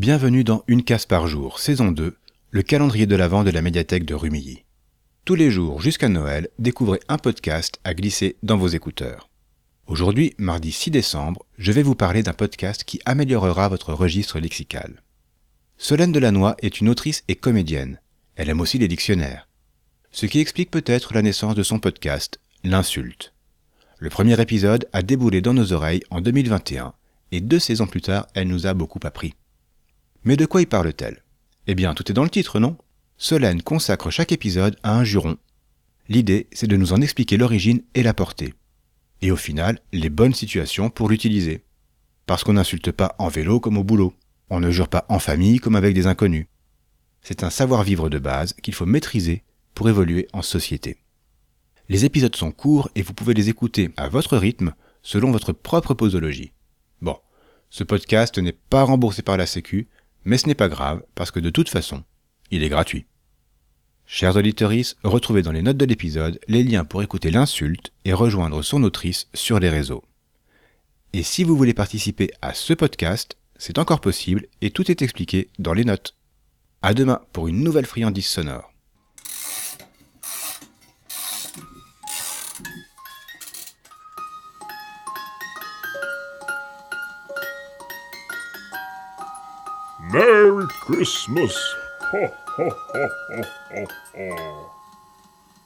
[0.00, 2.16] Bienvenue dans Une case par jour, saison 2,
[2.52, 4.64] le calendrier de l'Avent de la médiathèque de Rumilly.
[5.26, 9.28] Tous les jours jusqu'à Noël, découvrez un podcast à glisser dans vos écouteurs.
[9.86, 15.02] Aujourd'hui, mardi 6 décembre, je vais vous parler d'un podcast qui améliorera votre registre lexical.
[15.76, 18.00] Solène Delannoy est une autrice et comédienne.
[18.36, 19.48] Elle aime aussi les dictionnaires.
[20.12, 23.34] Ce qui explique peut-être la naissance de son podcast, L'insulte.
[23.98, 26.94] Le premier épisode a déboulé dans nos oreilles en 2021
[27.32, 29.34] et deux saisons plus tard, elle nous a beaucoup appris.
[30.24, 31.22] Mais de quoi y parle-t-elle?
[31.66, 32.76] Eh bien, tout est dans le titre, non?
[33.16, 35.36] Solène consacre chaque épisode à un juron.
[36.08, 38.54] L'idée, c'est de nous en expliquer l'origine et la portée.
[39.22, 41.64] Et au final, les bonnes situations pour l'utiliser.
[42.26, 44.14] Parce qu'on n'insulte pas en vélo comme au boulot.
[44.50, 46.46] On ne jure pas en famille comme avec des inconnus.
[47.22, 49.44] C'est un savoir-vivre de base qu'il faut maîtriser
[49.74, 50.98] pour évoluer en société.
[51.88, 55.94] Les épisodes sont courts et vous pouvez les écouter à votre rythme selon votre propre
[55.94, 56.52] posologie.
[57.00, 57.16] Bon,
[57.68, 59.88] ce podcast n'est pas remboursé par la Sécu,
[60.24, 62.02] mais ce n'est pas grave, parce que de toute façon,
[62.50, 63.06] il est gratuit.
[64.06, 64.72] Chers auditeurs,
[65.04, 69.28] retrouvez dans les notes de l'épisode les liens pour écouter l'insulte et rejoindre son autrice
[69.34, 70.02] sur les réseaux.
[71.12, 75.48] Et si vous voulez participer à ce podcast, c'est encore possible et tout est expliqué
[75.58, 76.16] dans les notes.
[76.82, 78.72] À demain pour une nouvelle friandise sonore.
[90.08, 91.54] Merry Christmas!
[92.00, 94.79] Ho, ho, ho, ho, ho, ho.